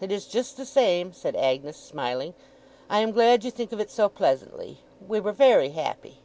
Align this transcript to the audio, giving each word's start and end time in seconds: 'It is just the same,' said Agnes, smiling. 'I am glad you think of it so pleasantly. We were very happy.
'It 0.00 0.10
is 0.10 0.26
just 0.26 0.56
the 0.56 0.66
same,' 0.66 1.12
said 1.12 1.36
Agnes, 1.36 1.76
smiling. 1.76 2.34
'I 2.88 2.98
am 3.02 3.12
glad 3.12 3.44
you 3.44 3.52
think 3.52 3.70
of 3.70 3.78
it 3.78 3.88
so 3.88 4.08
pleasantly. 4.08 4.78
We 5.06 5.20
were 5.20 5.30
very 5.30 5.68
happy. 5.68 6.18